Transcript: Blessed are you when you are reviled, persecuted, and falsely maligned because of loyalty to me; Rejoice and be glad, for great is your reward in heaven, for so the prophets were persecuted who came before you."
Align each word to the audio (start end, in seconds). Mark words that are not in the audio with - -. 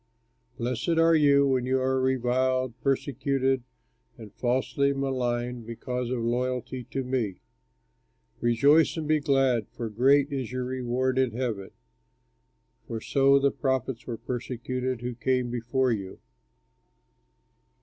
Blessed 0.57 0.97
are 0.97 1.13
you 1.13 1.45
when 1.45 1.67
you 1.67 1.79
are 1.79 2.01
reviled, 2.01 2.73
persecuted, 2.81 3.61
and 4.17 4.33
falsely 4.33 4.93
maligned 4.93 5.67
because 5.67 6.09
of 6.09 6.23
loyalty 6.23 6.85
to 6.85 7.03
me; 7.03 7.35
Rejoice 8.39 8.97
and 8.97 9.07
be 9.07 9.19
glad, 9.19 9.67
for 9.69 9.89
great 9.89 10.31
is 10.31 10.51
your 10.51 10.65
reward 10.65 11.19
in 11.19 11.33
heaven, 11.33 11.69
for 12.87 12.99
so 12.99 13.37
the 13.37 13.51
prophets 13.51 14.07
were 14.07 14.17
persecuted 14.17 15.01
who 15.01 15.13
came 15.13 15.51
before 15.51 15.91
you." 15.91 16.17